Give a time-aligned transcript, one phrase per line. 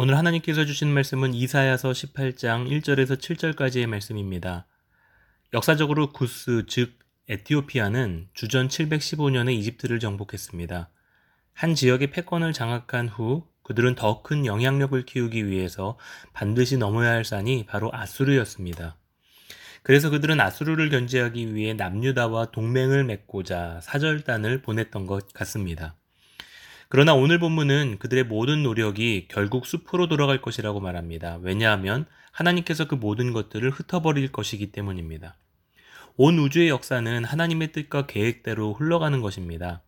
[0.00, 4.64] 오늘 하나님께서 주신 말씀은 이사야서 18장 1절에서 7절까지의 말씀입니다.
[5.52, 10.88] 역사적으로 구스 즉 에티오피아는 주전 715년에 이집트를 정복했습니다.
[11.52, 15.98] 한 지역의 패권을 장악한 후 그들은 더 큰 영향력을 키우기 위해서
[16.32, 18.96] 반드시 넘어야 할 산이 바로 아수르였습니다.
[19.82, 25.97] 그래서 그들은 아수르를 견제하기 위해 남유다와 동맹을 맺고자 사절단을 보냈던 것 같습니다.
[26.90, 31.38] 그러나 오늘 본문은 그들의 모든 노력이 결국 숲으로 돌아갈 것이라고 말합니다.
[31.42, 35.36] 왜냐하면 하나님께서 그 모든 것들을 흩어버릴 것이기 때문입니다.
[36.16, 39.82] 온 우주의 역사는 하나님의 뜻과 계획대로 흘러가는 것입니다.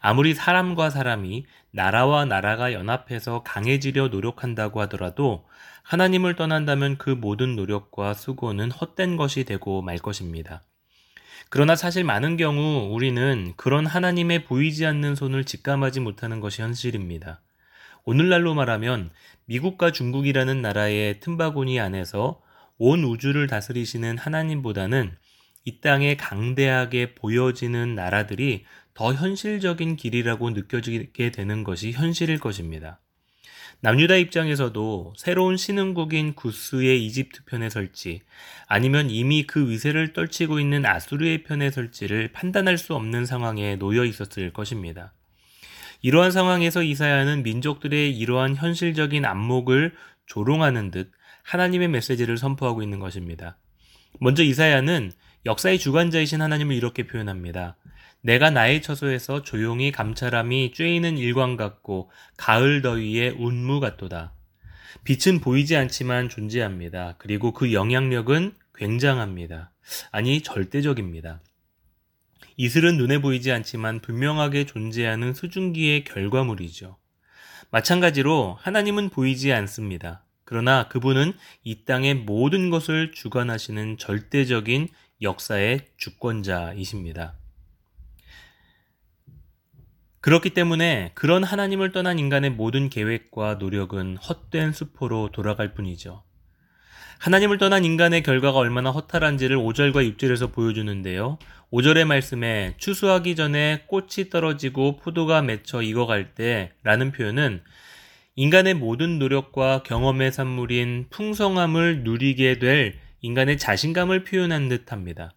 [0.00, 5.46] 아무리 사람과 사람이 나라와 나라가 연합해서 강해지려 노력한다고 하더라도
[5.84, 10.62] 하나님을 떠난다면 그 모든 노력과 수고는 헛된 것이 되고 말 것입니다.
[11.48, 17.42] 그러나 사실 많은 경우 우리는 그런 하나님의 보이지 않는 손을 직감하지 못하는 것이 현실입니다.
[18.04, 19.10] 오늘날로 말하면
[19.44, 22.40] 미국과 중국이라는 나라의 틈바구니 안에서
[22.78, 25.14] 온 우주를 다스리시는 하나님보다는
[25.64, 33.01] 이 땅에 강대하게 보여지는 나라들이 더 현실적인 길이라고 느껴지게 되는 것이 현실일 것입니다.
[33.84, 38.20] 남유다 입장에서도 새로운 신흥국인 구스의 이집트 편에 설지
[38.68, 44.52] 아니면 이미 그 위세를 떨치고 있는 아수르의 편에 설지를 판단할 수 없는 상황에 놓여 있었을
[44.52, 45.12] 것입니다.
[46.00, 49.96] 이러한 상황에서 이사야는 민족들의 이러한 현실적인 안목을
[50.26, 51.10] 조롱하는 듯
[51.42, 53.58] 하나님의 메시지를 선포하고 있는 것입니다.
[54.20, 55.10] 먼저 이사야는
[55.44, 57.76] 역사의 주관자이신 하나님을 이렇게 표현합니다.
[58.20, 64.34] 내가 나의 처소에서 조용히 감찰함이 쬐이는 일광 같고 가을 더위에 운무 같도다.
[65.04, 67.16] 빛은 보이지 않지만 존재합니다.
[67.18, 69.72] 그리고 그 영향력은 굉장합니다.
[70.12, 71.42] 아니 절대적입니다.
[72.56, 76.98] 이슬은 눈에 보이지 않지만 분명하게 존재하는 수증기의 결과물이죠.
[77.70, 80.24] 마찬가지로 하나님은 보이지 않습니다.
[80.44, 81.32] 그러나 그분은
[81.64, 84.88] 이 땅의 모든 것을 주관하시는 절대적인
[85.22, 87.34] 역사의 주권자이십니다.
[90.20, 96.22] 그렇기 때문에 그런 하나님을 떠난 인간의 모든 계획과 노력은 헛된 수포로 돌아갈 뿐이죠.
[97.18, 101.38] 하나님을 떠난 인간의 결과가 얼마나 허탈한지를 5절과 6절에서 보여주는데요.
[101.72, 107.62] 5절의 말씀에 추수하기 전에 꽃이 떨어지고 포도가 맺혀 익어갈 때 라는 표현은
[108.34, 115.32] 인간의 모든 노력과 경험의 산물인 풍성함을 누리게 될 인간의 자신감을 표현한 듯 합니다.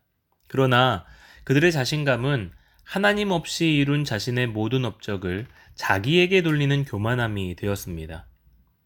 [0.47, 1.05] 그러나
[1.43, 2.51] 그들의 자신감은
[2.83, 8.27] 하나님 없이 이룬 자신의 모든 업적을 자기에게 돌리는 교만함이 되었습니다.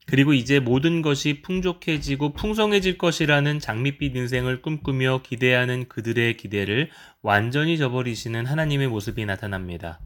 [0.05, 6.89] 그리고 이제 모든 것이 풍족해지고 풍성해질 것이라는 장밋빛 인생을 꿈꾸며 기대하는 그들의 기대를
[7.21, 9.99] 완전히 저버리시는 하나님의 모습이 나타납니다.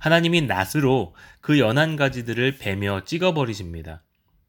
[0.00, 4.02] 하나님이 낫으로 그 연한 가지들을 베며 찍어버리십니다.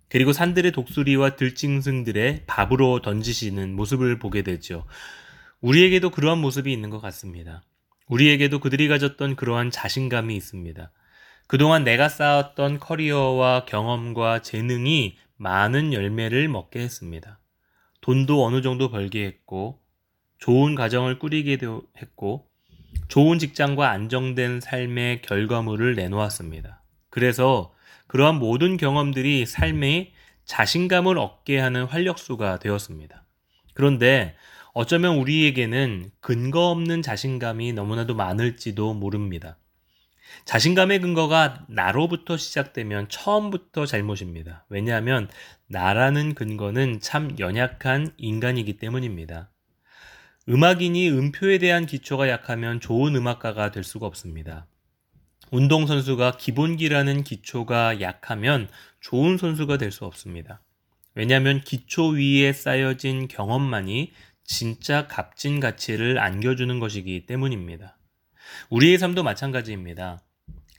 [0.10, 4.86] 그리고 산들의 독수리와 들짐승들의 밥으로 던지시는 모습을 보게 되죠.
[5.62, 7.64] 우리에게도 그러한 모습이 있는 것 같습니다.
[8.08, 10.92] 우리에게도 그들이 가졌던 그러한 자신감이 있습니다.
[11.48, 17.40] 그동안 내가 쌓았던 커리어와 경험과 재능이 많은 열매를 먹게 했습니다.
[18.02, 19.82] 돈도 어느 정도 벌게 했고,
[20.40, 21.58] 좋은 가정을 꾸리게
[22.02, 22.48] 했고,
[23.08, 26.84] 좋은 직장과 안정된 삶의 결과물을 내놓았습니다.
[27.10, 27.74] 그래서
[28.08, 30.14] 그러한 모든 경험들이 삶에
[30.46, 33.26] 자신감을 얻게 하는 활력소가 되었습니다.
[33.74, 34.36] 그런데
[34.74, 39.58] 어쩌면 우리에게는 근거 없는 자신감이 너무나도 많을지도 모릅니다.
[40.46, 44.66] 자신감의 근거가 나로부터 시작되면 처음부터 잘못입니다.
[44.70, 45.30] 왜냐하면
[45.68, 49.50] 나라는 근거는 참 연약한 인간이기 때문입니다.
[50.50, 54.68] 음악인이 음표에 대한 기초가 약하면 좋은 음악가가 될 수가 없습니다.
[55.52, 58.68] 운동선수가 기본기라는 기초가 약하면
[59.00, 60.62] 좋은 선수가 될 수 없습니다.
[61.16, 64.12] 왜냐하면 기초 위에 쌓여진 경험만이
[64.44, 67.98] 진짜 값진 가치를 안겨주는 것이기 때문입니다.
[68.70, 70.22] 우리의 삶도 마찬가지입니다.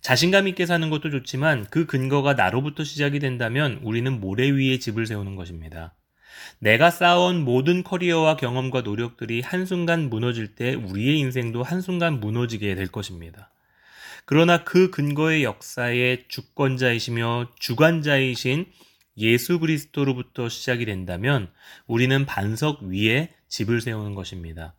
[0.00, 5.34] 자신감 있게 사는 것도 좋지만 그 근거가 나로부터 시작이 된다면 우리는 모래 위에 집을 세우는
[5.34, 5.94] 것입니다.
[6.60, 13.50] 내가 쌓아온 모든 커리어와 경험과 노력들이 한순간 무너질 때 우리의 인생도 한순간 무너지게 될 것입니다.
[14.30, 18.66] 그러나 그 근거의 역사의 주권자이시며 주관자이신
[19.16, 21.50] 예수 그리스도로부터 시작이 된다면
[21.86, 24.74] 우리는 반석 위에 집을 세우는 것입니다.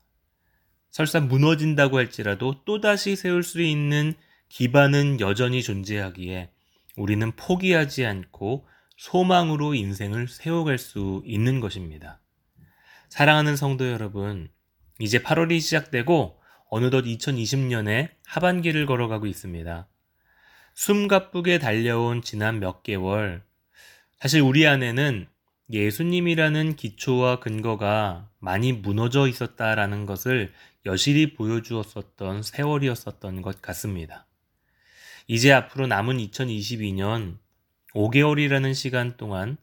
[0.92, 4.14] 설사 무너진다고 할지라도 또다시 세울 수 있는
[4.50, 6.52] 기반은 여전히 존재하기에
[6.96, 8.68] 우리는 포기하지 않고
[8.98, 12.22] 소망으로 인생을 세워갈 수 있는 것입니다.
[13.10, 14.52] 사랑하는 성도 여러분,
[15.00, 16.39] 이제 8월이 시작되고
[16.70, 19.88] 어느덧 2020년에 하반기를 걸어가고 있습니다.
[20.76, 23.44] 숨가쁘게 달려온 지난 몇 개월,
[24.20, 25.28] 사실 우리 안에는
[25.72, 30.52] 예수님이라는 기초와 근거가 많이 무너져 있었다라는 것을
[30.86, 34.26] 여실히 보여주었었던 세월이었었던 것 같습니다.
[35.28, 37.38] 이제 앞으로 남은 2022년
[37.94, 39.58] 5개월이라는 시간 동안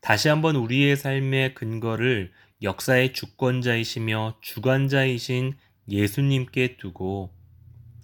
[0.00, 5.56] 다시 한번 우리의 삶의 근거를 역사의 주권자이시며 주관자이신
[5.88, 7.30] 예수님께 두고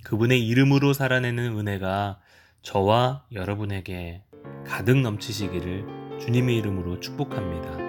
[0.05, 2.20] 그분의 이름으로 살아내는 은혜가
[2.62, 4.23] 저와 여러분에게
[4.64, 7.85] 가득 넘치시기를 주님의 이름으로 축복합니다.